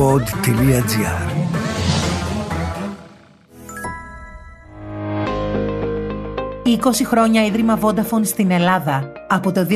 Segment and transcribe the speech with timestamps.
[0.00, 1.30] pod.gr
[6.64, 9.12] «20 χρόνια Ίδρυμα Vodafone στην Ελλάδα.
[9.28, 9.66] Από το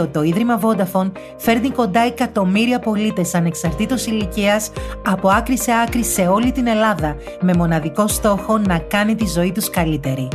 [0.00, 4.70] 2002 το Ίδρυμα Vodafone φέρνει κοντά εκατομμύρια πολίτες ανεξαρτήτως ηλικίας
[5.06, 9.52] από άκρη σε άκρη σε όλη την Ελλάδα με μοναδικό στόχο να κάνει τη ζωή
[9.52, 10.28] τους καλύτερη.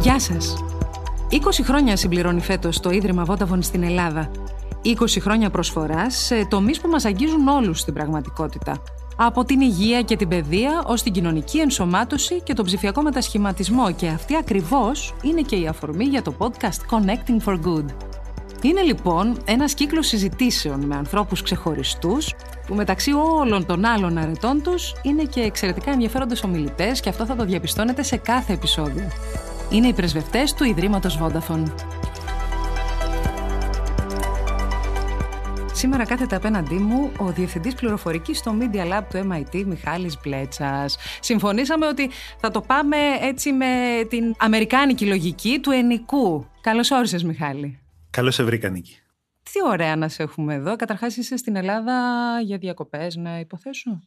[0.00, 0.71] Γεια σας!
[1.32, 4.30] 20 χρόνια συμπληρώνει φέτος το Ίδρυμα Vodafone στην Ελλάδα.
[4.84, 8.82] 20 χρόνια προσφοράς σε τομείς που μας αγγίζουν όλους στην πραγματικότητα.
[9.16, 14.08] Από την υγεία και την παιδεία ως την κοινωνική ενσωμάτωση και τον ψηφιακό μετασχηματισμό και
[14.08, 17.84] αυτή ακριβώς είναι και η αφορμή για το podcast Connecting for Good.
[18.62, 22.34] Είναι λοιπόν ένας κύκλος συζητήσεων με ανθρώπους ξεχωριστούς
[22.66, 27.36] που μεταξύ όλων των άλλων αρετών τους είναι και εξαιρετικά ενδιαφέροντες ομιλητές και αυτό θα
[27.36, 29.08] το διαπιστώνετε σε κάθε επεισόδιο
[29.72, 31.64] είναι οι πρεσβευτές του Ιδρύματος Vodafone.
[35.72, 40.96] Σήμερα κάθεται απέναντί μου ο Διευθυντής Πληροφορικής στο Media Lab του MIT, Μιχάλης Μπλέτσας.
[41.20, 42.10] Συμφωνήσαμε ότι
[42.40, 43.66] θα το πάμε έτσι με
[44.08, 46.46] την αμερικάνικη λογική του ενικού.
[46.60, 47.78] Καλώς όρισες, Μιχάλη.
[48.10, 48.96] Καλώς σε βρήκα, Νίκη.
[49.42, 50.76] Τι ωραία να σε έχουμε εδώ.
[50.76, 51.94] Καταρχάς είσαι στην Ελλάδα
[52.44, 54.00] για διακοπές, να υποθέσω;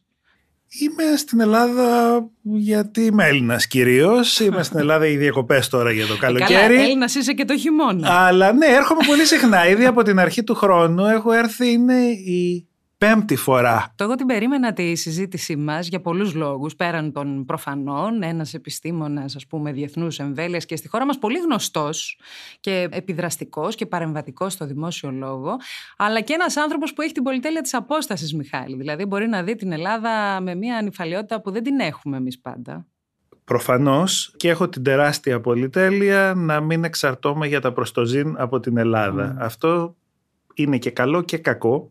[0.68, 4.40] Είμαι στην Ελλάδα γιατί είμαι Έλληνας κυρίως.
[4.40, 6.52] Είμαι στην Ελλάδα οι διακοπέ τώρα για το ε, καλοκαίρι.
[6.52, 8.10] Καλά, Έλληνας είσαι και το χειμώνα.
[8.10, 9.68] Αλλά ναι, έρχομαι πολύ συχνά.
[9.68, 11.72] Ήδη από την αρχή του χρόνου έχω έρθει.
[11.72, 12.66] Είναι η
[12.98, 13.92] πέμπτη φορά.
[13.94, 18.22] Το εγώ την περίμενα τη συζήτησή μας για πολλούς λόγους, πέραν των προφανών.
[18.22, 22.18] Ένας επιστήμονας, ας πούμε, διεθνούς εμβέλειας και στη χώρα μας πολύ γνωστός
[22.60, 25.56] και επιδραστικός και παρεμβατικός στο δημόσιο λόγο.
[25.96, 28.76] Αλλά και ένας άνθρωπος που έχει την πολυτέλεια της απόστασης, Μιχάλη.
[28.76, 32.86] Δηλαδή, μπορεί να δει την Ελλάδα με μια ανυφαλιότητα που δεν την έχουμε εμείς πάντα.
[33.44, 39.36] Προφανώς και έχω την τεράστια πολυτέλεια να μην εξαρτώμαι για τα προστοζήν από την Ελλάδα.
[39.38, 39.96] Αυτό
[40.54, 41.90] είναι και καλό και κακό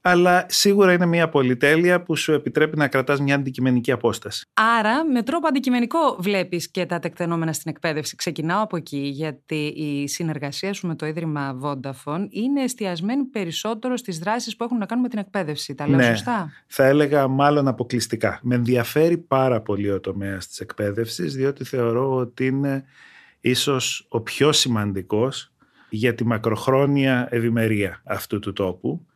[0.00, 4.44] αλλά σίγουρα είναι μια πολυτέλεια που σου επιτρέπει να κρατάς μια αντικειμενική απόσταση.
[4.54, 8.16] Άρα, με τρόπο αντικειμενικό βλέπεις και τα τεκτενόμενα στην εκπαίδευση.
[8.16, 14.18] Ξεκινάω από εκεί, γιατί η συνεργασία σου με το Ίδρυμα Vodafone είναι εστιασμένη περισσότερο στις
[14.18, 15.74] δράσεις που έχουν να κάνουν με την εκπαίδευση.
[15.74, 18.38] Τα λέω ναι, σωστά; θα έλεγα μάλλον αποκλειστικά.
[18.42, 22.84] Με ενδιαφέρει πάρα πολύ ο τομέας της εκπαίδευσης, διότι θεωρώ ότι είναι
[23.40, 25.52] ίσως ο πιο σημαντικός
[25.88, 29.06] για τη μακροχρόνια ευημερία αυτού του τόπου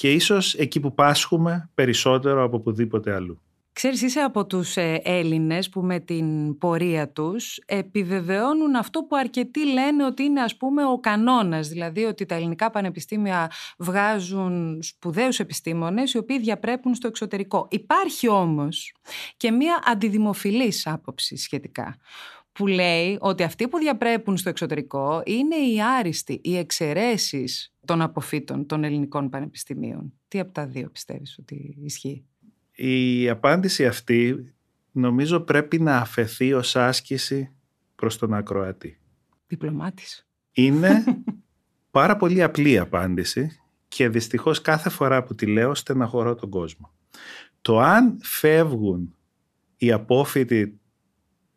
[0.00, 3.40] και ίσως εκεί που πάσχουμε περισσότερο από οπουδήποτε αλλού.
[3.72, 9.66] Ξέρεις, είσαι από τους ε, Έλληνες που με την πορεία τους επιβεβαιώνουν αυτό που αρκετοί
[9.72, 16.12] λένε ότι είναι ας πούμε ο κανόνας, δηλαδή ότι τα ελληνικά πανεπιστήμια βγάζουν σπουδαίους επιστήμονες
[16.12, 17.66] οι οποίοι διαπρέπουν στο εξωτερικό.
[17.70, 18.94] Υπάρχει όμως
[19.36, 21.96] και μία αντιδημοφιλής άποψη σχετικά
[22.52, 28.66] που λέει ότι αυτοί που διαπρέπουν στο εξωτερικό είναι οι άριστοι, οι εξαιρέσεις των αποφύτων
[28.66, 30.12] των ελληνικών πανεπιστημίων.
[30.28, 32.24] Τι από τα δύο πιστεύεις ότι ισχύει;
[32.74, 34.52] Η απάντηση αυτή
[34.92, 37.52] νομίζω πρέπει να αφαιθεί ως άσκηση
[37.94, 38.98] προς τον ακροατή.
[39.46, 40.28] Διπλωμάτης.
[40.52, 41.04] Είναι
[41.90, 46.92] πάρα πολύ απλή απάντηση και δυστυχώς κάθε φορά που τη λέω στεναχωρώ τον κόσμο.
[47.60, 49.14] Το αν φεύγουν
[49.76, 50.80] οι απόφοιτοι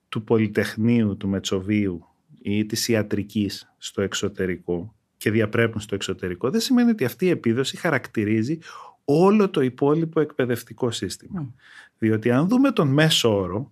[0.10, 2.08] του Πολυτεχνείου, του Μετσοβίου
[2.42, 7.78] ή της ιατρικής στο εξωτερικό και διαπρέπουν στο εξωτερικό, δεν σημαίνει ότι αυτή η επίδοση
[7.78, 8.58] χαρακτηρίζει
[9.06, 11.54] όλο το υπόλοιπο εκπαιδευτικό σύστημα.
[11.98, 13.72] Διότι αν δούμε τον μέσο όρο,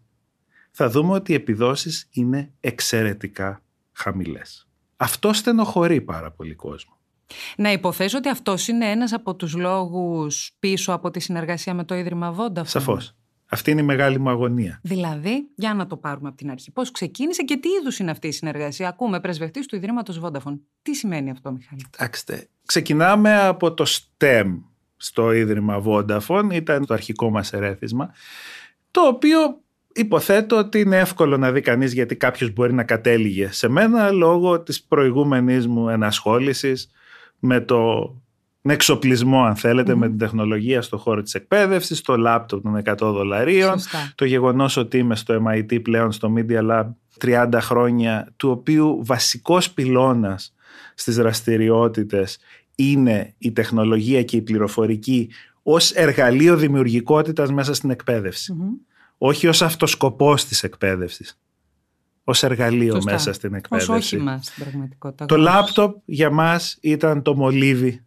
[0.72, 3.61] θα δούμε ότι οι επιδόσεις είναι εξαιρετικά
[3.91, 4.67] χαμηλές.
[4.97, 6.97] Αυτό στενοχωρεί πάρα πολύ κόσμο.
[7.57, 11.95] Να υποθέσω ότι αυτός είναι ένας από τους λόγους πίσω από τη συνεργασία με το
[11.95, 12.66] Ίδρυμα Vodafone.
[12.66, 13.16] Σαφώς.
[13.53, 14.79] Αυτή είναι η μεγάλη μου αγωνία.
[14.84, 16.72] Δηλαδή, για να το πάρουμε από την αρχή.
[16.72, 20.59] Πώς ξεκίνησε και τι είδους είναι αυτή η συνεργασία; Ακούμε πρεσβευτής του Ιδρύματος Vodafone.
[20.81, 22.47] Τι σημαίνει αυτό, Μιχάλη; Κοιτάξτε.
[22.66, 24.59] Ξεκινάμε από το STEM
[24.97, 26.50] στο Ίδρυμα Vodafone.
[26.51, 28.13] Ήταν το αρχικό μας ερέθισμα.
[28.91, 29.61] Το οποίο
[29.94, 34.61] υποθέτω ότι είναι εύκολο να δει κανείς γιατί κάποιος μπορεί να κατέληγε σε μένα λόγω
[34.61, 36.90] της προηγούμενης μου ενασχόλησης
[37.40, 38.11] με το
[38.61, 42.96] με εξοπλισμό αν θελετε με την τεχνολογία στο χώρο της εκπαίδευσης, το λάπτοπ των 100
[42.97, 43.79] δολαρίων,
[44.16, 46.85] το γεγονός ότι είμαι στο MIT πλέον στο Media Lab
[47.17, 50.53] 30 χρόνια, του οποίου βασικός πυλώνας
[50.96, 52.40] στις δραστηριότητες
[52.75, 55.29] είναι η τεχνολογία και η πληροφορική
[55.63, 58.53] ως εργαλείο δημιουργικότητας μέσα στην εκπαίδευση.
[59.17, 61.40] Όχι ως αυτοσκοπός της εκπαίδευσης.
[62.23, 63.91] Ως εργαλείο μέσα στην εκπαίδευση.
[63.91, 65.25] Ως όχημα στην πραγματικότητα.
[65.25, 68.03] Το λάπτοπ για μας ήταν το μολύβι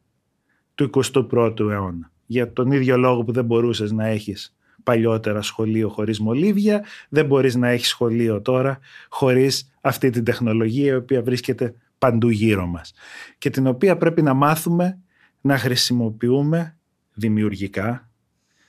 [0.75, 2.13] του 21ου αιώνα.
[2.27, 7.55] Για τον ίδιο λόγο που δεν μπορούσες να έχεις παλιότερα σχολείο χωρίς μολύβια, δεν μπορείς
[7.55, 8.79] να έχεις σχολείο τώρα
[9.09, 12.93] χωρίς αυτή την τεχνολογία η οποία βρίσκεται παντού γύρω μας
[13.39, 14.99] και την οποία πρέπει να μάθουμε
[15.41, 16.77] να χρησιμοποιούμε
[17.15, 18.11] δημιουργικά.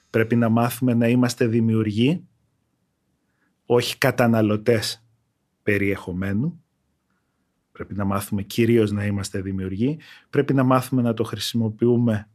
[0.09, 2.23] Πρέπει να μάθουμε να είμαστε δημιουργοί,
[3.65, 5.05] όχι καταναλωτές
[5.63, 6.63] περιεχομένου.
[7.75, 9.97] Πρέπει να μάθουμε κυρίως να είμαστε δημιουργοί.
[10.29, 12.29] Πρέπει να μάθουμε να το χρησιμοποιούμε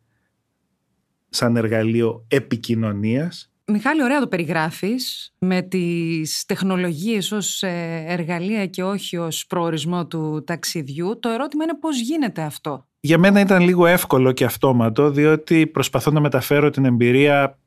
[1.29, 3.53] σαν εργαλείο επικοινωνίας.
[3.65, 10.45] Μιχάλη, ωραία το περιγράφεις με τις τεχνολογίες ως ε, εργαλεία και όχι ως προορισμό του
[10.47, 11.19] ταξιδιού.
[11.21, 16.11] Το ερώτημα είναι πώς γίνεται αυτό; Για μένα ήταν λίγο εύκολο και αυτόματο, διότι προσπαθώ
[16.11, 17.59] να μεταφέρω την εμπειρία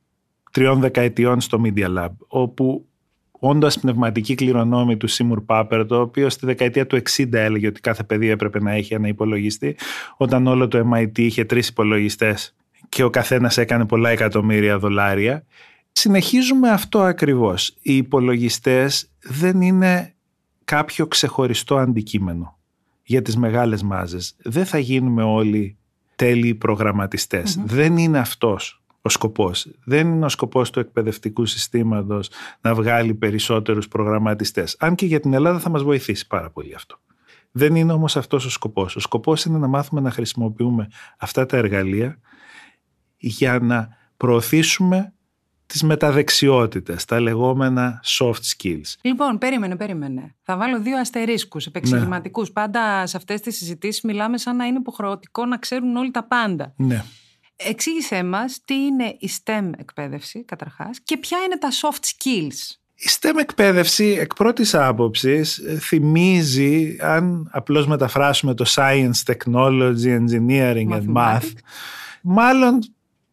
[0.51, 2.87] τριών δεκαετιών στο Media Lab, όπου
[3.45, 8.03] όντα πνευματική κληρονόμη του Σίμουρ Πάπερ, το οποίο στη δεκαετία του 60 έλεγε ότι κάθε
[8.03, 9.75] παιδί έπρεπε να έχει ένα υπολογιστή,
[10.17, 12.55] όταν όλο το MIT είχε τρεις υπολογιστές
[12.89, 15.45] και ο καθένας έκανε πολλά εκατομμύρια δολάρια.
[15.91, 17.75] Συνεχίζουμε αυτό ακριβώς.
[17.81, 20.13] Οι υπολογιστές δεν είναι
[20.65, 22.57] κάποιο ξεχωριστό αντικείμενο
[23.03, 24.35] για τις μεγάλες μάζες.
[24.37, 25.77] Δεν θα γίνουμε όλοι
[26.15, 26.57] τέλειοι
[27.65, 29.67] Δεν είναι αυτός ο σκοπός.
[29.83, 32.29] Δεν είναι ο σκοπός του εκπαιδευτικού συστήματος
[32.61, 34.75] να βγάλει περισσότερους προγραμματιστές.
[34.79, 36.99] Αν και για την Ελλάδα θα μας βοηθήσει πάρα πολύ αυτό.
[37.51, 38.95] Δεν είναι όμως αυτός ο σκοπός.
[38.95, 42.19] Ο σκοπός είναι να μάθουμε να χρησιμοποιούμε αυτά τα εργαλεία
[43.17, 45.13] για να προωθήσουμε
[45.65, 48.95] τις μεταδεξιότητες, τα λεγόμενα soft skills.
[49.01, 50.35] Λοιπόν, περίμενε, περίμενε.
[50.41, 52.47] Θα βάλω δύο αστερίσκους επεξηγηματικούς.
[52.47, 52.53] Ναι.
[52.53, 56.73] Πάντα σε αυτές τις συζητήσεις μιλάμε σαν να είναι υποχρεωτικό να ξέρουν όλοι τα πάντα.
[56.77, 57.03] Ναι.
[57.55, 62.77] Εξήγησέ μας τι είναι η STEM εκπαίδευση καταρχάς και ποια είναι τα soft skills.
[62.95, 71.13] Η STEM εκπαίδευση εκ πρώτης άποψης θυμίζει, αν απλώς μεταφράσουμε το Science, Technology, Engineering and
[71.15, 71.51] Math,
[72.21, 72.79] μάλλον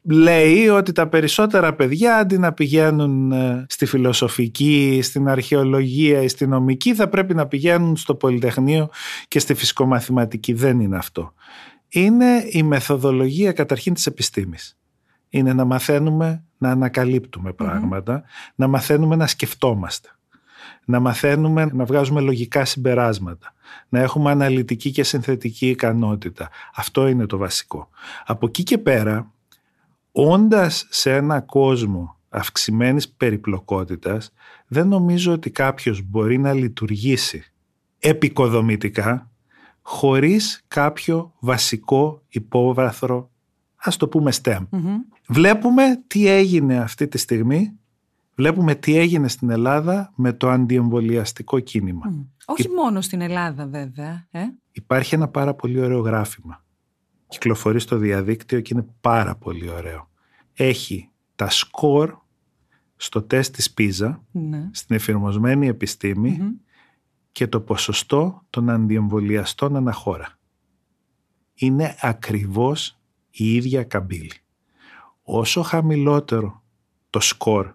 [0.02, 6.46] λέει ότι τα περισσότερα παιδιά αντί να πηγαίνουν ε, στη φιλοσοφική, στην αρχαιολογία ή στη
[6.46, 8.90] νομική θα πρέπει να πηγαίνουν στο Πολυτεχνείο
[9.28, 10.52] και στη φυσικομαθηματική.
[10.52, 11.34] Δεν είναι αυτό.
[11.92, 14.78] Είναι η μεθοδολογία καταρχήν της επιστήμης.
[15.28, 17.54] Είναι να μαθαίνουμε να ανακαλύπτουμε
[18.54, 20.08] να μαθαίνουμε να σκεφτόμαστε,
[20.84, 23.54] να μαθαίνουμε να βγάζουμε λογικά συμπεράσματα,
[23.88, 26.48] να έχουμε αναλυτική και συνθετική ικανότητα.
[26.74, 27.88] Αυτό είναι το βασικό.
[28.24, 29.32] Από εκεί και πέρα
[30.12, 34.32] όντας σε ένα κόσμο αυξημένης περιπλοκότητας,
[34.66, 37.44] δεν νομίζω ότι κάποιος μπορεί να λειτουργήσει
[37.98, 39.29] επικοδομητικά
[39.92, 43.30] χωρίς κάποιο βασικό υπόβαθρο,
[43.76, 44.66] ας το πούμε STEM.
[45.28, 47.78] Βλέπουμε τι έγινε αυτή τη στιγμή,
[48.34, 52.14] βλέπουμε τι έγινε στην Ελλάδα με το αντιεμβολιαστικό κίνημα.
[52.44, 54.26] Όχι μόνο στην Ελλάδα βέβαια.
[54.30, 56.64] Ε; Υπάρχει ένα πάρα πολύ ωραίο γράφημα
[57.30, 60.10] κυκλοφορεί στο διαδίκτυο και είναι πάρα πολύ ωραίο.
[60.54, 62.14] Έχει τα σκορ
[62.96, 64.68] στο τεστ της πίζα, ναι.
[64.72, 65.68] στην εφηρμοσμένη
[67.32, 70.38] και το ποσοστό των αντιεμβολιαστών αναχώρα.
[71.54, 72.98] Είναι ακριβώς
[73.30, 74.32] η ίδια καμπύλη.
[75.22, 76.62] Όσο χαμηλότερο
[77.10, 77.74] το σκορ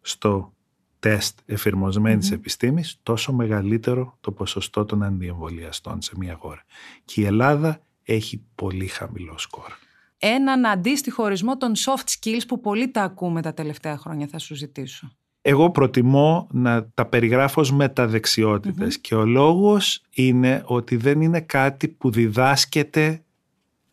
[0.00, 0.52] στο
[0.98, 6.62] τεστ εφηρμοσμένης επιστήμης, τόσο μεγαλύτερο το ποσοστό των αντιεμβολιαστών σε μια χώρα.
[7.04, 9.72] Και η Ελλάδα έχει πολύ χαμηλό σκορ.
[10.18, 14.54] Έναν αντίστοιχο ορισμό των soft skills που πολύ τα ακούμε τα τελευταία χρόνια θα σου
[14.54, 15.17] ζητήσω.
[15.50, 21.88] Εγώ προτιμώ να τα περιγράφω ως μεταδεξιοτητες και ο λόγος είναι ότι δεν είναι κάτι
[21.88, 23.22] που διδάσκεται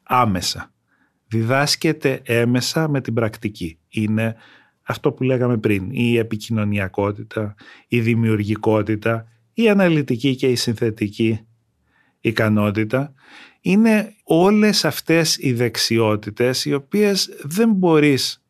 [0.03, 0.74] άμεσα.
[1.27, 3.77] Διδάσκεται έμεσα με την πρακτική.
[3.89, 4.35] Είναι
[4.81, 7.55] αυτό που λέγαμε πριν, η επικοινωνιακότητα,
[7.88, 11.39] η δημιουργικότητα, η αναλυτική και η συνθετική
[12.19, 13.13] ικανότητα
[13.62, 18.44] είναι όλες αυτές οι δεξιότητες οι οποίες δεν μπορείς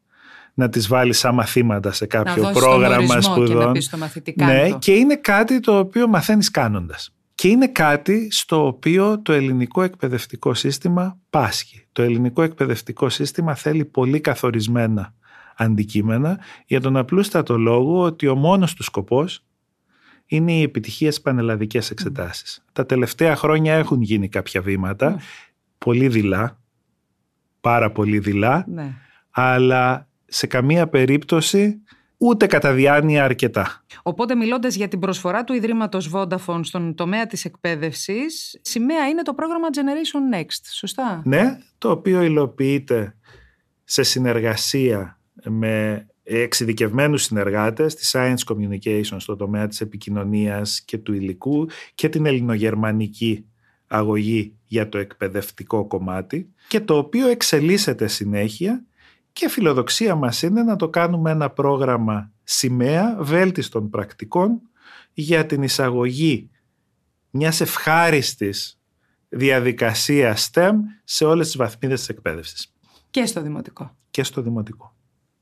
[0.57, 3.73] να τις βάλεις σαν μαθήματα σε κάποιο πρόγραμμα σπουδών.
[3.73, 7.09] Και να ναι, και είναι κάτι το οποίο μαθαίνεις κάνοντας.
[7.35, 11.87] Και είναι κάτι στο οποίο το ελληνικό εκπαιδευτικό σύστημα πάσχει.
[11.91, 15.13] Το ελληνικό εκπαιδευτικό σύστημα θέλει πολύ καθορισμένα
[15.55, 19.45] αντικείμενα για τον απλούστατο λόγο ότι ο μόνος του σκοπός
[20.25, 22.65] είναι η επιτυχία στις πανελλαδικές εξετάσεις.
[22.71, 25.19] Τα τελευταία χρόνια έχουν γίνει κάποια βήματα,
[25.77, 26.59] πολύ δειλά,
[27.61, 28.93] πάρα πολύ δειλά, ναι.
[29.29, 31.81] αλλά σε καμία περίπτωση
[32.17, 33.83] ούτε κατά διάνοια αρκετά.
[34.03, 39.33] Οπότε μιλώντας για την προσφορά του Ιδρύματος Vodafone στον τομέα της εκπαίδευσης, σημαία είναι το
[39.33, 43.15] πρόγραμμα Generation Next, σωστά; Ναι, το οποίο υλοποιείται
[43.83, 51.67] σε συνεργασία με εξειδικευμένους συνεργάτες της Science Communication στο τομέα της επικοινωνίας και του υλικού
[51.95, 53.45] και την ελληνογερμανική
[53.87, 58.85] αγωγή για το εκπαιδευτικό κομμάτι και το οποίο εξελίσσεται συνέχεια
[59.35, 64.61] και φιλοδοξία μας είναι να το κάνουμε ένα πρόγραμμα σημαία βέλτιστων πρακτικών
[65.13, 66.49] για την εισαγωγή
[67.29, 68.79] μιας ευχάριστης
[69.29, 70.71] διαδικασίας STEM
[71.03, 72.73] σε όλες τις βαθμίδες της εκπαίδευσης.
[73.09, 73.95] Και στο δημοτικό.
[74.11, 74.95] Και στο δημοτικό.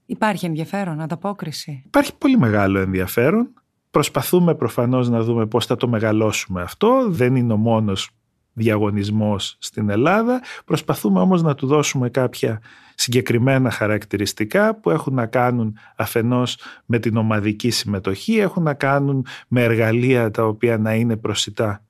[0.05, 3.53] Υπάρχει ενδιαφέρον, ανταπόκριση; Υπάρχει πολύ μεγάλο ενδιαφέρον.
[3.91, 7.05] Προσπαθούμε προφανώς να δούμε πώς θα το μεγαλώσουμε αυτό.
[7.09, 8.09] Δεν είναι ο μόνος
[8.53, 10.41] διαγωνισμός στην Ελλάδα.
[10.65, 12.61] Προσπαθούμε όμως να του δώσουμε κάποια
[12.95, 19.63] συγκεκριμένα χαρακτηριστικά που έχουν να κάνουν αφενός με την ομαδική συμμετοχή, έχουν να κάνουν με
[19.63, 21.83] εργαλεία τα οποία να είναι προσιτά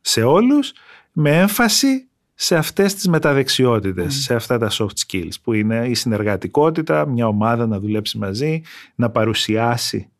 [0.00, 0.72] σε όλους,
[1.12, 7.06] με έμφαση σε αυτές τις μεταδεξιότητες, σε αυτά τα soft skills που είναι η συνεργατικότητα,
[7.06, 8.62] μια ομάδα να δουλέψει μαζί,
[8.94, 10.11] να παρουσιάσει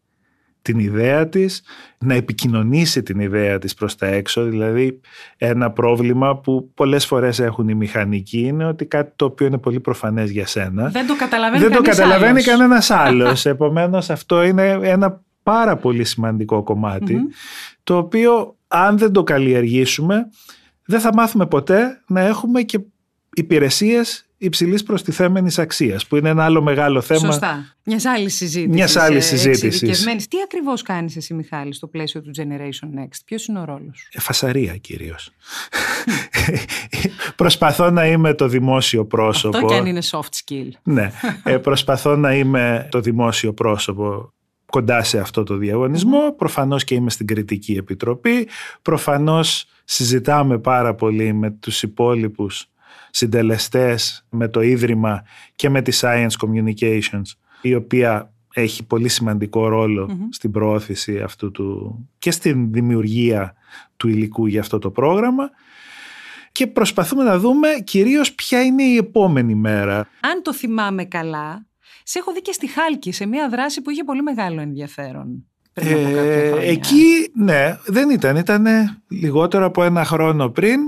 [0.62, 1.62] την ιδέα της,
[1.98, 4.42] να επικοινωνήσει την ιδέα της προς τα έξω.
[4.42, 5.00] Δηλαδή
[5.36, 9.80] ένα πρόβλημα που πολλές φορές έχουν οι μηχανικοί είναι ότι κάτι το οποίο είναι πολύ
[9.80, 12.44] προφανές για σένα δεν το καταλαβαίνει, δεν το καταλαβαίνει άλλος.
[12.44, 13.46] κανένας άλλος.
[13.46, 16.64] Επομένως αυτό είναι ένα πάρα πολύ σημαντικό
[17.84, 20.28] το οποίο αν δεν το καλλιεργήσουμε
[20.84, 22.80] δεν θα μάθουμε ποτέ να έχουμε και
[23.34, 27.20] υπηρεσίες υψηλής προστιθέμενης αξίας, που είναι ένα άλλο μεγάλο θέμα.
[27.20, 27.76] Σωστά.
[27.84, 28.74] Μιας άλλης συζήτησης.
[28.74, 30.28] Μιας άλλης συζήτησης.
[30.28, 34.08] Τι ακριβώς κάνεις εσύ, Μιχάλη, στο πλαίσιο του Generation Next, Ποιος είναι ο ρόλος σου;
[34.12, 35.30] Ε, φασαρία κυρίως.
[37.36, 39.56] προσπαθώ να είμαι το δημόσιο πρόσωπο.
[39.56, 40.68] Αυτό και αν είναι soft skill.
[40.82, 41.12] ναι.
[41.44, 44.32] Ε, προσπαθώ να είμαι το δημόσιο πρόσωπο
[44.66, 46.34] κοντά σε αυτό το διαγωνισμό.
[46.36, 48.48] Προφανώς και είμαι στην Κριτική Επιτροπή.
[48.82, 52.71] Προφανώς συζητάμε πάρα πολύ με τους υπόλοιπους
[53.12, 55.22] συντελεστές με το Ίδρυμα
[55.54, 59.86] και με τη Science Communications η οποία έχει πολύ σημαντικό
[60.30, 63.54] στην προώθηση αυτού του και στην δημιουργία
[63.96, 65.50] του υλικού για αυτό το πρόγραμμα
[66.52, 69.98] και προσπαθούμε να δούμε κυρίως ποια είναι η επόμενη μέρα.
[70.20, 71.66] Αν το θυμάμαι καλά,
[72.02, 75.46] σε έχω δει και στη Χάλκη σε μια δράση που είχε πολύ μεγάλο ενδιαφέρον.
[75.74, 78.66] Ε, εκεί ναι, δεν ήταν, ήταν
[79.08, 80.80] λιγότερο από ένα χρόνο πριν.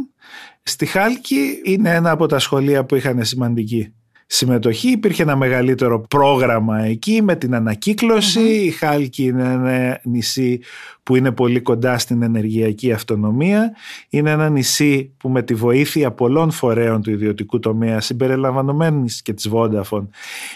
[0.62, 3.94] Στη Χάλκη είναι ένα από τα σχολεία που είχαν σημαντική
[4.26, 4.90] συμμετοχή.
[4.90, 10.60] Υπήρχε ένα μεγαλύτερο πρόγραμμα εκεί με την ανακυκλωση Η Χάλκη είναι ένα νησί
[11.02, 13.76] που είναι πολύ κοντά στην ενεργειακή αυτονομία.
[14.08, 19.50] Είναι ένα νησί που με τη βοήθεια πολλών φορέων του ιδιωτικού τομέα συμπεριλαμβανομένης και της
[19.52, 20.08] Vodafone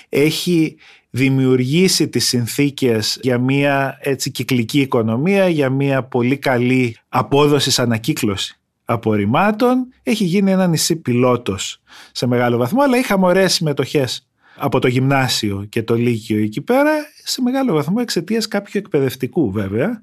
[0.08, 0.76] έχει
[1.10, 9.92] δημιουργήσει τις συνθήκες για μια έτσι κυκλική οικονομία, για μια πολύ καλή απόδοση ανακύκλωση απορριμμάτων.
[10.02, 11.80] Έχει γίνει ένα νησί πιλότος
[12.12, 16.92] σε μεγάλο βαθμό, αλλά είχαμε ωραίες συμμετοχές από το γυμνάσιο και το λύκειο εκεί πέρα,
[17.24, 20.02] σε μεγάλο βαθμό εξαιτίας κάποιου εκπαιδευτικού βέβαια,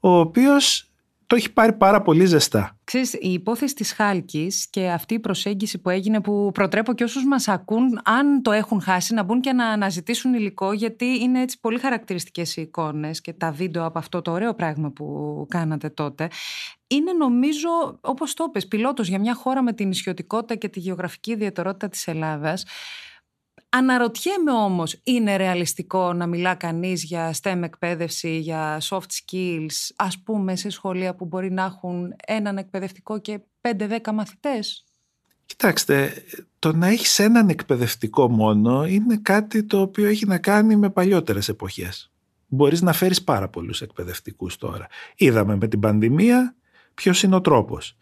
[0.00, 0.85] ο οποίος
[1.26, 2.78] το έχει πάρει πάρα πολύ ζεστά.
[2.84, 7.24] Ξέρεις, η υπόθεση της Χάλκης και αυτή η προσέγγιση που έγινε που προτρέπω και όσους
[7.24, 11.60] μας ακούν αν το έχουν χάσει να μπουν και να αναζητήσουν υλικό γιατί είναι έτσι
[11.60, 16.28] πολύ χαρακτηριστικές οι εικόνες και τα βίντεο από αυτό το ωραίο πράγμα που κάνατε τότε
[16.86, 17.68] είναι νομίζω
[18.00, 22.06] όπως το πες πιλότος για μια χώρα με την ισιωτικότητα και τη γεωγραφική ιδιαιτερότητα της
[22.06, 22.64] Ελλάδας
[23.76, 30.56] Αναρωτιέμαι όμως, είναι ρεαλιστικό να μιλά κανείς για STEM εκπαίδευση, για soft skills, ας πούμε
[30.56, 34.84] σε σχολεία που μπορεί να έχουν έναν εκπαιδευτικό και 5-10 μαθητές;
[35.46, 36.12] Κοιτάξτε,
[36.58, 41.48] το να έχεις έναν εκπαιδευτικό μόνο είναι κάτι το οποίο έχει να κάνει με παλιότερες
[41.48, 42.10] εποχές.
[42.46, 44.86] Μπορείς να φέρεις πάρα πολλούς εκπαιδευτικούς τώρα.
[45.16, 46.54] Είδαμε με την πανδημία
[46.94, 47.96] ποιος είναι ο τρόπος.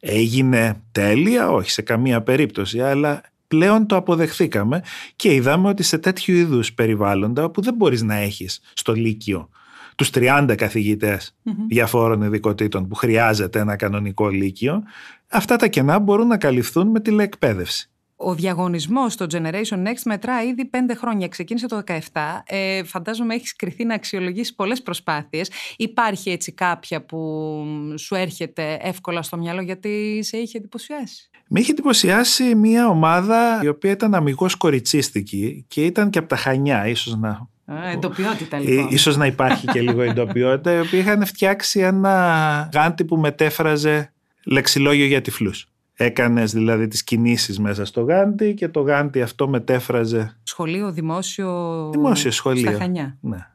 [0.00, 4.82] Έγινε τέλεια, όχι σε καμία περίπτωση, αλλά πλέον το αποδεχθήκαμε
[5.16, 9.48] και είδαμε ότι σε τέτοιου είδους περιβάλλοντα όπου δεν μπορείς να έχεις στο Λύκειο
[9.96, 11.34] τους 30 καθηγητες
[11.68, 14.82] διαφόρων ειδικοτήτων που χρειάζεται ένα κανονικό Λύκειο,
[15.28, 17.90] αυτά τα κενά μπορούν να καλυφθούν με τηλεεκπαίδευση.
[18.18, 21.28] Ο διαγωνισμός στο Generation Next μετρά ήδη πέντε χρόνια.
[21.28, 22.42] Ξεκίνησε το 2017.
[22.46, 25.50] Ε, φαντάζομαι έχεις κριθεί να αξιολογήσεις πολλές προσπάθειες.
[25.76, 27.64] Υπάρχει έτσι κάποια που
[27.98, 33.68] σου έρχεται εύκολα στο μυαλό γιατί σε είχε εντυπωσιάσει; Με είχε εντυπωσιάσει μια ομάδα η
[33.68, 37.48] οποία ήταν αμυγός κοριτσίστικη και ήταν και από τα Χανιά, ίσως να...
[37.72, 38.88] Α, εντοπιότητα λοιπόν.
[38.90, 44.12] Ίσως να υπάρχει και λίγο εντοπιότητα, οι οποίοι είχαν φτιάξει ένα γάντι που μετέφραζε
[44.44, 45.68] λεξιλόγιο για τυφλούς.
[45.94, 50.36] Έκανες δηλαδή τις κινήσεις μέσα στο γάντι και το γάντι αυτό μετέφραζε...
[50.42, 52.70] Σχολείο δημόσιο, δημόσιο σχολείο.
[52.70, 53.16] στα Χανιά.
[53.20, 53.46] Ναι.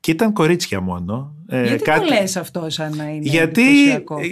[0.00, 1.34] Και ήταν κορίτσια μόνο.
[1.48, 2.06] Ε, γιατί κάτι...
[2.06, 3.62] το λες αυτό σαν να είναι γιατί,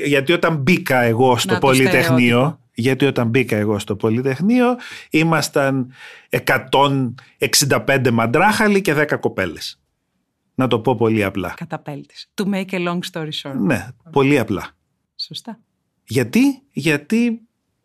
[0.05, 4.77] γιατί όταν μπήκα εγώ στο Πολυτεχνείο γιατί όταν μπήκα εγώ στο Πολυτεχνείο
[5.11, 5.93] ήμασταν
[6.31, 9.81] 165 μαντράχαλοι και 10 κοπέλες.
[10.55, 11.55] Να το πω πολύ απλά.
[11.57, 12.31] Καταπέλτης.
[12.35, 13.55] To make a long story short.
[13.59, 14.71] Ναι, πολύ απλά.
[15.17, 15.61] Σωστά.
[16.05, 17.41] Γιατί, γιατί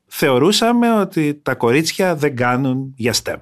[0.05, 3.37] θεωρούσαμε ότι τα κορίτσια δεν κάνουν για STEM.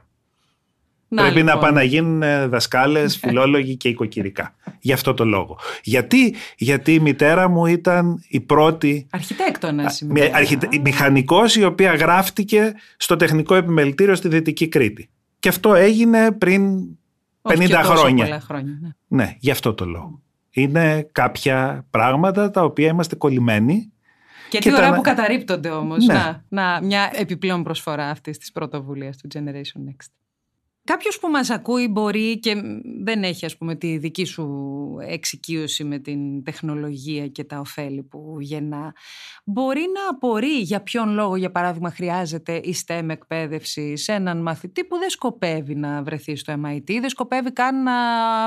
[1.12, 1.60] Να, Πρέπει να λοιπόν.
[1.60, 4.56] πάνε να γίνουν δασκάλες, φιλόλογοι και οικοκυρικά.
[4.80, 5.58] Γι' αυτό το λόγο.
[5.84, 10.68] Γιατί, γιατί η μητέρα μου ήταν η πρώτη Αρχιτέκτονα μια αρχιτε...
[10.84, 15.10] μηχανικός η οποία γράφτηκε στο τεχνικό επιμελητήριο στη Δυτική Κρήτη.
[15.40, 16.80] Και αυτό έγινε πριν
[17.42, 18.24] 50 χρόνια.
[18.26, 18.90] Πολλά χρόνια ναι.
[19.24, 20.22] Ναι, γι' αυτό το λόγο.
[20.52, 23.92] Είναι κάποια πράγματα τα οποία είμαστε κολλημένοι.
[24.50, 26.06] Και, Και τι τα ωραία να- που καταρρύπτονται όμως.
[26.06, 26.14] Ναι.
[26.14, 30.08] Να, να, μια επιπλέον προσφορά αυτής της πρωτοβουλίας του Generation Next.
[30.84, 32.56] Κάποιος που μας ακούει μπορεί και
[33.02, 34.68] δεν έχει ας πούμε τη δική σου
[35.02, 38.94] εξοικείωση με την τεχνολογία και τα ωφέλη που γεννά
[39.46, 44.84] μπορεί να απορεί για ποιον λόγο για παράδειγμα χρειάζεται η STEM εκπαίδευση σε έναν μαθητή
[44.86, 47.94] που δεν σκοπεύει να βρεθεί στο MIT, δεν σκοπεύει καν να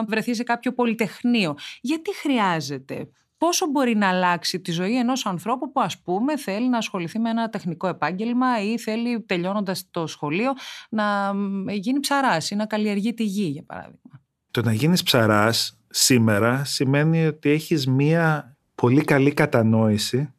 [0.05, 1.55] βρεθεί σε κάποιο πολυτεχνείο.
[1.81, 3.09] Γιατί χρειάζεται,
[3.43, 7.31] πόσο μπορεί να αλλάξει τη ζωή ενός ανθρώπου που ας πούμε θέλει να ασχοληθεί με
[7.31, 10.53] ένα τεχνικό επάγγελμα ή θέλει τελειώνοντας το σχολείο
[10.89, 14.21] να μ, γίνει ψαράς ή να καλλιεργεί τη γη για παράδειγμα.
[14.51, 20.33] Το να γίνεις ψαράς σήμερα σημαίνει ότι έχεις μία πολύ καλή κατανόηση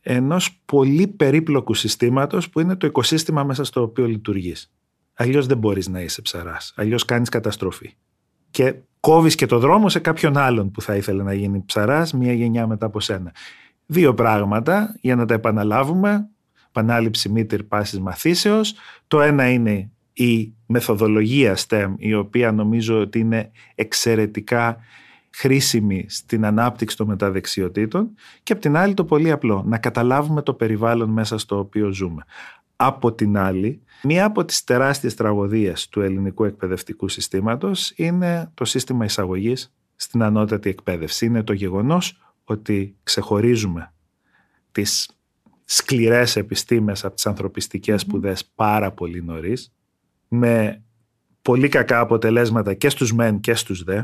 [0.00, 4.72] ενός πολύ περίπλοκου συστήματος που είναι το οικοσύστημα μέσα στο οποίο λειτουργείς.
[5.14, 6.72] Αλλιώς δεν μπορείς να είσαι ψαράς.
[6.76, 7.94] Αλλιώς κάνεις καταστροφή.
[8.50, 12.32] Και κόβεις και το δρόμο σε κάποιον άλλον που θα ήθελε να γίνει ψαράς μία
[12.32, 13.32] γενιά μετά από σένα.
[13.86, 16.28] Δύο πράγματα για να τα επαναλάβουμε.
[16.68, 18.74] Επανάληψη μήτυρ πάσης μαθήσεως.
[19.08, 24.76] Το ένα είναι η μεθοδολογία STEM η οποία νομίζω ότι είναι εξαιρετικά
[25.30, 28.10] χρήσιμη στην ανάπτυξη των μεταδεξιοτήτων
[28.42, 32.24] και απ' την άλλη το πολύ απλό, να καταλάβουμε το περιβάλλον μέσα στο οποίο ζούμε.
[32.82, 39.04] Από την άλλη, μία από τις τεράστιες τραγωδίες του ελληνικού εκπαιδευτικού συστήματος είναι το σύστημα
[39.04, 41.26] εισαγωγής στην ανώτατη εκπαίδευση.
[41.26, 43.92] Είναι το γεγονός ότι ξεχωρίζουμε
[44.72, 45.10] τις
[45.64, 49.72] σκληρές επιστήμες από τις ανθρωπιστικές σπουδές πάρα πολύ νωρίς,
[50.28, 50.82] με
[51.42, 54.02] πολύ κακά αποτελέσματα και στους μεν και στους δε.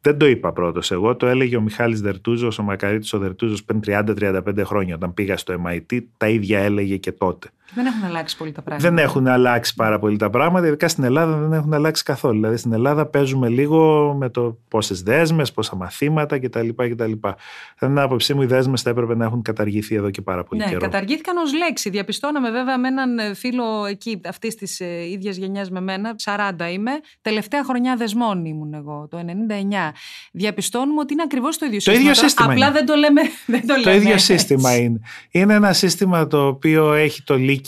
[0.00, 3.80] Δεν το είπα πρώτος εγώ, το έλεγε ο Μιχάλης Δερτούζος, ο Μακαρίτης ο Δερτούζος πριν
[3.86, 7.50] 30-35 χρόνια όταν πήγα στο MIT, τα ίδια έλεγε και τότε.
[7.74, 8.88] Και δεν έχουν αλλάξει πολύ τα πράγματα.
[8.88, 12.34] Δεν έχουν αλλάξει πάρα πολύ τα πράγματα, ειδικά στην Ελλάδα δεν έχουν αλλάξει καθόλου.
[12.34, 16.68] Δηλαδή στην Ελλάδα παίζουμε λίγο με το πόσες δέσμες, πόσα μαθήματα κτλ.
[16.68, 17.12] κτλ.
[17.20, 17.36] Κατά
[17.78, 20.66] την άποψή μου, οι δέσμες θα έπρεπε να έχουν καταργηθεί εδώ και πάρα πολύ Ναι,
[20.66, 20.80] καιρό.
[20.80, 21.90] καταργήθηκαν ως λέξη.
[21.90, 26.72] Διαπιστώναμε βέβαια με έναν ε, φίλο εκεί αυτής της ε, ίδιας γενιάς με μένα, 40
[26.72, 26.90] είμαι.
[27.22, 29.22] Τελευταία χρονιά δεσμών ήμουν εγώ, το 99.
[30.32, 32.74] Διαπιστώνουμε ότι είναι ακριβώς το ίδιο Το ίδιο σύστημα Απλά είναι.
[32.74, 33.20] δεν το λέμε.
[33.46, 34.24] Δεν το, Το λέμε ίδιο έτσι.
[34.26, 35.00] σύστημα είναι.
[35.30, 37.58] Είναι ένα σύστημα το οποίο έχει το Λύκειο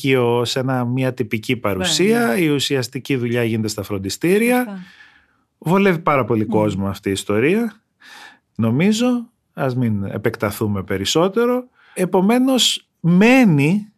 [0.42, 2.36] σε ένα, μια τυπική παρουσία.
[2.36, 4.58] Η ουσιαστική δουλειά γίνεται στα φροντιστήρια.
[4.58, 4.78] Αυτά.
[5.58, 7.82] Βολεύει πάρα πολύ κόσμο αυτή η ιστορία.
[8.54, 11.68] Νομίζω, ας μην επεκταθούμε περισσότερο.
[11.94, 13.92] Επομένως, μένει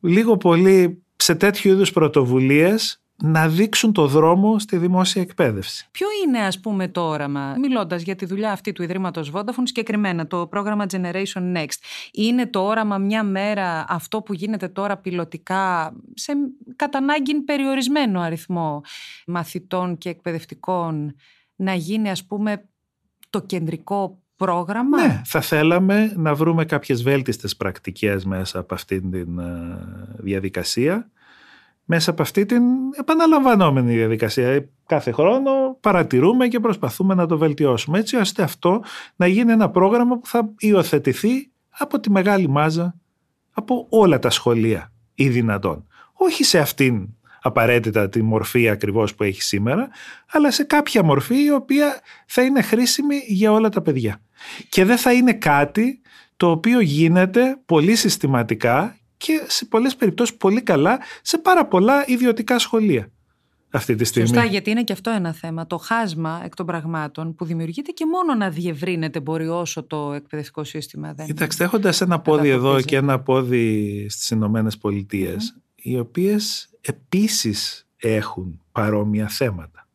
[0.00, 5.88] λίγο πολύ σε τέτοιου είδους πρωτοβουλίες να δείξουν το δρόμο στη δημόσια εκπαίδευση.
[5.90, 10.26] Ποιο είναι, ας πούμε, το όραμα, μιλώντας για τη δουλειά αυτή του Ιδρύματος Vodafone, συγκεκριμένα
[10.26, 11.78] το πρόγραμμα Generation Next;
[12.12, 16.32] Είναι το όραμα μια μέρα αυτό που γίνεται τώρα πιλωτικά σε
[16.76, 18.80] κατά ανάγκη περιορισμένο αριθμό
[19.26, 21.14] μαθητών και εκπαιδευτικών
[21.56, 22.68] να γίνει, ας πούμε,
[23.30, 29.38] το κεντρικό πρόγραμμα; Ναι, θα θέλαμε να βρούμε κάποιες βέλτιστες πρακτικές μέσα από αυτήν την
[29.38, 29.78] ε,
[30.18, 31.10] διαδικασία,
[31.84, 32.62] μέσα από αυτή την
[32.98, 34.68] επαναλαμβανόμενη διαδικασία.
[34.86, 38.82] Κάθε χρόνο παρατηρούμε και προσπαθούμε να το βελτιώσουμε έτσι ώστε αυτό
[39.16, 42.94] να γίνει ένα πρόγραμμα που θα υιοθετηθεί από τη μεγάλη μάζα,
[43.52, 45.86] από όλα τα σχολεία ή δυνατόν.
[46.12, 47.08] Όχι σε αυτήν
[47.42, 49.88] απαραίτητα τη μορφή ακριβώς που έχει σήμερα,
[50.30, 54.20] αλλά σε κάποια μορφή η οποία θα είναι χρήσιμη για όλα τα παιδιά.
[54.68, 56.00] Και δεν θα είναι κάτι
[56.36, 62.58] το οποίο γίνεται πολύ συστηματικά και σε πολλές περιπτώσεις πολύ καλά σε πάρα πολλά ιδιωτικά
[62.58, 63.10] σχολεία
[63.70, 64.28] αυτή τη στιγμή.
[64.28, 65.66] Σωστά, γιατί είναι και αυτό ένα θέμα.
[65.66, 70.64] Το χάσμα εκ των πραγμάτων που δημιουργείται και μόνο να διευρύνεται μπορεί όσο το εκπαιδευτικό
[70.64, 72.86] σύστημα δεν Κοιτάξτε, έχοντας ένα πόδι εδώ ανταποκρίζει.
[72.86, 79.88] και ένα πόδι στις Ηνωμένες Πολιτείες, οι οποίες επίσης έχουν παρόμοια θέματα.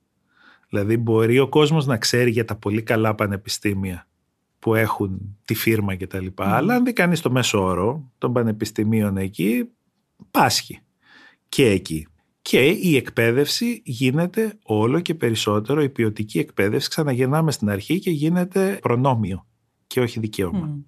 [0.70, 4.08] Δηλαδή μπορεί ο κόσμος να ξέρει για τα πολύ καλά πανεπιστήμια
[4.60, 8.34] που έχουν τη φύρμα και τα λοιπά, αλλά αν δει κανείς το μέσο όρο των
[8.34, 9.70] πανεπιστημίων εκεί,
[10.32, 10.80] πάσχει
[11.50, 12.08] και εκεί.
[12.42, 18.78] Και η εκπαίδευση γίνεται όλο και περισσότερο, η ποιοτική εκπαίδευση ξαναγυρνάμε στην αρχή και γίνεται
[18.82, 19.46] προνόμιο
[19.88, 20.66] και όχι δικαίωμα.
[20.66, 20.82] Μμ.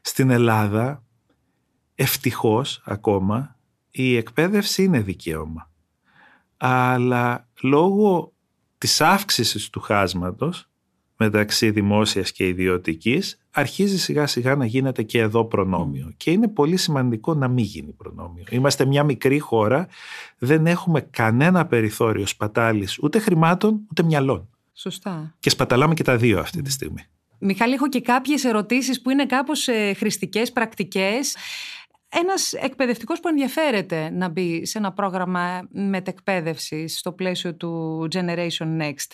[0.00, 1.04] Στην Ελλάδα,
[1.94, 3.56] ευτυχώς ακόμα,
[3.90, 5.70] η εκπαίδευση είναι δικαίωμα.
[6.56, 8.32] Αλλά λόγω
[8.78, 10.70] της αύξησης του χάσματος
[11.16, 16.12] μεταξύ δημόσιας και ιδιωτικής, αρχίζει σιγά σιγά να γίνεται και εδώ προνόμιο.
[16.16, 18.44] Και είναι πολύ σημαντικό να μην γίνει προνόμιο.
[18.50, 19.88] Είμαστε μια μικρή χώρα,
[20.38, 24.48] δεν έχουμε κανένα περιθώριο σπατάλης ούτε χρημάτων ούτε μυαλών.
[24.72, 25.34] Σωστά.
[25.40, 27.06] Και σπαταλάμε και τα δύο αυτή τη στιγμή.
[27.38, 31.36] Μιχάλη, έχω και κάποιες ερωτήσεις που είναι κάπως ε, χρηστικές, πρακτικές.
[32.08, 39.12] Ένας εκπαιδευτικός που ενδιαφέρεται να μπει σε ένα πρόγραμμα μετεκπαίδευσης στο πλαίσιο του Generation Next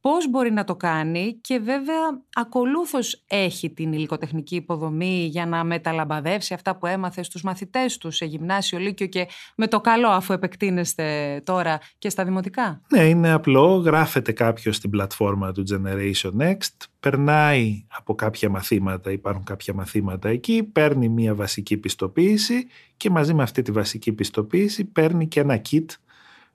[0.00, 6.54] πώς μπορεί να το κάνει και βέβαια ακολούθως έχει την υλικοτεχνική υποδομή για να μεταλαμπαδεύσει
[6.54, 11.40] αυτά που έμαθες στους μαθητές του σε γυμνάσιο, λύκειο και με το καλό αφού επεκτείνεστε
[11.44, 12.80] τώρα και στα δημοτικά.
[12.88, 13.74] Ναι, είναι απλό.
[13.74, 20.62] Γράφεται κάποιος στην πλατφόρμα του Generation Next, περνάει από κάποια μαθήματα, υπάρχουν κάποια μαθήματα εκεί,
[20.62, 25.86] παίρνει μια βασική πιστοποίηση και μαζί με αυτή τη βασική πιστοποίηση παίρνει και ένα kit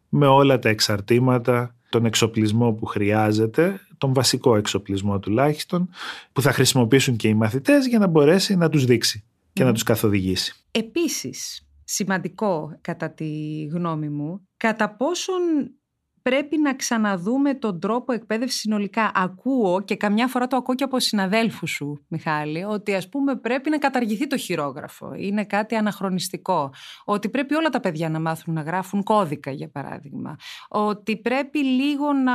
[0.09, 5.89] με όλα τα εξαρτήματα τον εξοπλισμό που χρειάζεται, τον βασικό εξοπλισμό τουλάχιστον,
[6.33, 9.83] που θα χρησιμοποιήσουν και οι μαθητές για να μπορέσει να τους δείξει και να τους
[9.83, 10.55] καθοδηγήσει.
[10.71, 13.29] Επίσης, σημαντικό κατά τη
[13.71, 15.41] γνώμη μου, κατά πόσον
[16.29, 19.11] πρέπει να ξαναδούμε τον τρόπο εκπαίδευσης συνολικά.
[19.15, 23.69] Ακούω και καμιά φορά το ακούω και από συναδέλφους σου, Μιχάλη, ότι ας πούμε πρέπει
[23.69, 25.13] να καταργηθεί το χειρόγραφο.
[25.15, 26.73] Είναι κάτι αναχρονιστικό.
[27.05, 30.35] Ότι πρέπει όλα τα παιδιά να μάθουν να γράφουν κώδικα, για παράδειγμα.
[30.67, 32.33] Ότι πρέπει λίγο να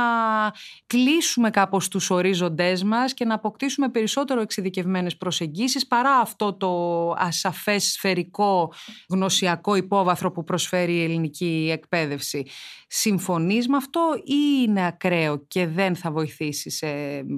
[0.87, 7.91] κλείσουμε κάπως τους ορίζοντές μας και να αποκτήσουμε περισσότερο εξειδικευμένες προσεγγίσεις παρά αυτό το ασαφές
[7.91, 8.73] σφαιρικό
[9.09, 12.45] γνωσιακό υπόβαθρο που προσφέρει η ελληνική εκπαίδευση.
[12.87, 16.87] Συμφωνείς με αυτό ή είναι ακραίο και δεν θα βοηθήσει σε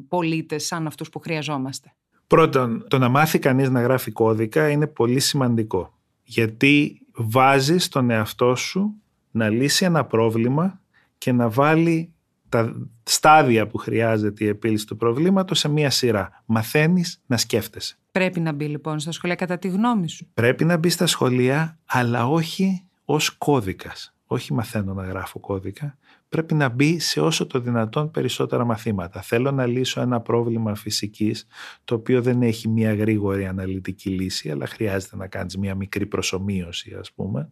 [0.08, 1.93] πολίτες σαν αυτούς που χρειαζόμαστε;
[2.27, 5.97] Πρώτον, το να μάθει κανείς να γράφει κώδικα είναι πολύ σημαντικό.
[6.23, 8.93] Γιατί βάζει τον εαυτό σου
[9.32, 10.82] να λύσει ένα πρόβλημα
[11.17, 12.13] και να βάλει
[12.49, 16.43] τα στάδια που χρειάζεται η επίλυση του προβλήματος σε μία σειρά.
[16.45, 17.97] Μαθαίνεις να σκέφτεσαι.
[18.12, 21.77] Πρέπει να μπει λοιπόν στα σχολεία κατά τη γνώμη σου; Πρέπει να μπει στα σχολεία,
[21.86, 24.15] αλλά όχι ως κώδικας.
[24.25, 25.97] Όχι μαθαίνω να γράφω κώδικα
[26.33, 29.21] πρέπει να μπει σε όσο το δυνατόν περισσότερα μαθήματα.
[29.21, 31.47] Θέλω να λύσω ένα πρόβλημα φυσικής,
[31.83, 36.95] το οποίο δεν έχει μια γρήγορη αναλυτική λύση, αλλά χρειάζεται να κάνεις μια μικρή προσωμείωση,
[36.99, 37.49] ας πούμε.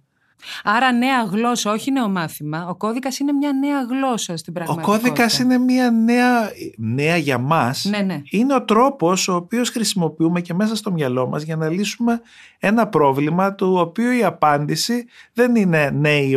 [0.63, 2.67] Άρα νέα γλώσσα, όχι νέο μάθημα.
[2.67, 4.93] Ο κώδικας είναι μια νέα γλώσσα στην πραγματικότητα.
[4.93, 7.85] Ο κώδικας είναι μια νέα, νέα για μας.
[7.85, 8.21] Ναι, ναι.
[8.29, 12.21] Είναι ο τρόπος ο οποίος χρησιμοποιούμε και μέσα στο μυαλό μας για να λύσουμε
[12.59, 16.35] ένα πρόβλημα το οποίο η απάντηση δεν είναι ναι ή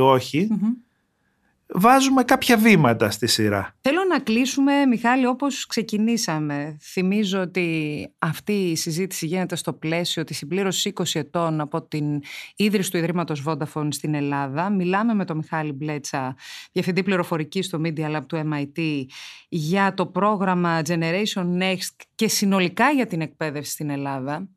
[1.75, 3.75] βάζουμε κάποια βήματα στη σειρά.
[3.81, 6.77] Θέλω να κλείσουμε, Μιχάλη, όπως ξεκινήσαμε.
[6.81, 12.23] Θυμίζω ότι αυτή η συζήτηση γίνεται στο πλαίσιο της συμπλήρωσης 20 ετών από την
[12.57, 14.71] ίδρυση του Ιδρύματος Vodafone στην Ελλάδα.
[14.71, 16.37] Μιλάμε με τον Μιχάλη Μπλέτσα,
[16.73, 19.05] Διευθυντή Πληροφορική στο Media Lab του MIT,
[19.49, 24.49] για το πρόγραμμα Generation Next και συνολικά για την εκπαίδευση στην Ελλάδα.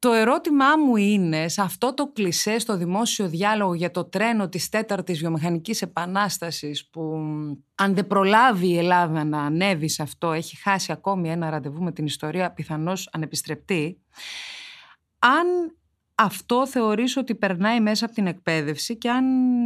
[0.00, 4.68] Το ερώτημά μου είναι, σε αυτό το κλισέ στο δημόσιο διάλογο για το τρένο της
[4.68, 7.12] τέταρτης βιομηχανικής επανάστασης που
[7.74, 11.92] αν δεν προλάβει η Ελλάδα να ανέβει σε αυτό, έχει χάσει ακόμη ένα ραντεβού με
[11.92, 14.00] την ιστορία πιθανώς ανεπιστρεπτή,
[15.18, 15.77] αν
[16.20, 19.24] αυτό θεωρείς ότι περνάει μέσα από την εκπαίδευση και αν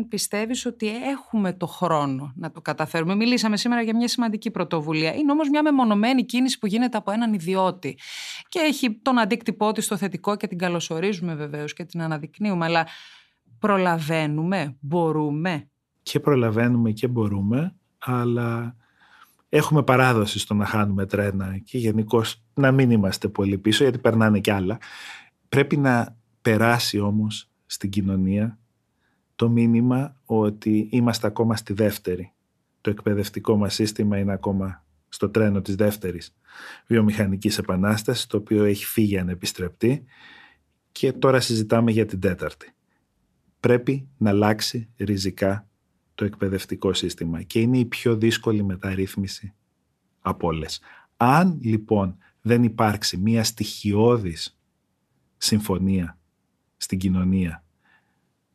[0.08, 3.14] πιστεύεις ότι έχουμε το χρόνο να το καταφέρουμε.
[3.14, 5.14] Μιλήσαμε σήμερα για μια σημαντική πρωτοβουλία.
[5.14, 7.98] Είναι όμως μια μεμονωμένη κίνηση που γίνεται από έναν ιδιώτη
[8.48, 12.86] και έχει τον αντίκτυπό της στο θετικό και την καλωσορίζουμε βεβαίως και την αναδεικνύουμε, αλλά
[13.58, 15.68] προλαβαίνουμε, μπορούμε.
[16.02, 18.76] Και προλαβαίνουμε και μπορούμε, αλλά
[19.48, 24.40] έχουμε παράδοση στο να χάνουμε τρένα και γενικώς να μην είμαστε πολύ πίσω γιατί περνάνε
[24.40, 24.78] κι άλλα.
[25.48, 28.58] Πρέπει να περάσει όμως στην κοινωνία
[29.36, 32.32] το μήνυμα ότι είμαστε ακόμα στη δεύτερη.
[32.80, 36.34] Το εκπαιδευτικό μας σύστημα είναι ακόμα στο τρένο της δεύτερης
[36.86, 40.04] βιομηχανικής επανάστασης, το οποίο έχει φύγει ανεπιστρεπτή
[40.92, 42.74] και τώρα συζητάμε για την τέταρτη.
[43.60, 45.68] Πρέπει να αλλάξει ριζικά
[46.14, 49.54] το εκπαιδευτικό σύστημα και είναι η πιο δύσκολη μεταρρύθμιση
[50.20, 50.80] από όλες.
[51.16, 54.58] Αν λοιπόν δεν υπάρξει μία στοιχειώδης
[55.36, 56.18] συμφωνία
[56.82, 57.64] στην κοινωνία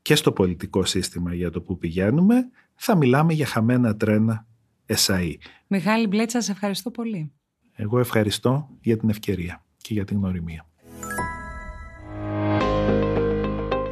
[0.02, 4.46] και στο πολιτικό σύστημα για το που πηγαίνουμε, θα μιλάμε για χαμένα τρένα
[4.86, 5.38] ΕΣΑΗ.
[5.68, 7.32] Μιχάλη Μπλέτσα, σε ευχαριστώ πολύ.
[7.74, 10.66] Εγώ ευχαριστώ για την ευκαιρία και για την γνωριμία.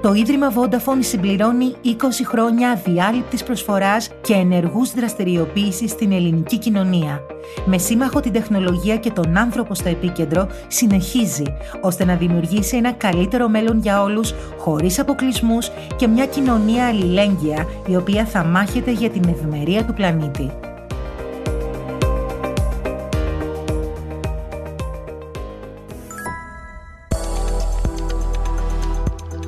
[0.05, 1.89] Το Ίδρυμα Vodafone συμπληρώνει 20
[2.25, 7.21] χρόνια αδιάλειπτης προσφοράς και ενεργούς δραστηριοποίησης στην ελληνική κοινωνία.
[7.65, 11.43] Με σύμμαχο την τεχνολογία και τον άνθρωπο στο επίκεντρο, συνεχίζει
[11.81, 17.95] ώστε να δημιουργήσει ένα καλύτερο μέλλον για όλους, χωρίς αποκλεισμούς και μια κοινωνία αλληλέγγυα, η
[17.95, 20.51] οποία θα μάχεται για την ευημερία του πλανήτη.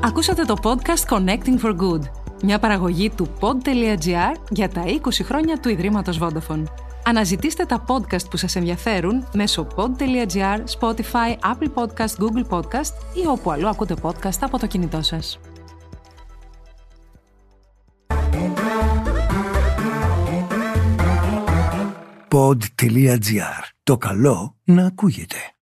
[0.08, 2.02] Ακούσατε το podcast Connecting for Good,
[2.44, 6.64] μια παραγωγή του pod.gr για τα 20 χρόνια του Ιδρύματος Vodafone.
[7.04, 13.52] Αναζητήστε τα podcast που σας ενδιαφέρουν μέσω pod.gr, Spotify, Apple Podcast, Google Podcast ή όπου
[13.52, 15.40] αλλού ακούτε podcast από το κινητό σας.
[22.28, 23.64] Pod.gr.
[23.84, 25.57] Το καλό να ακούγεται.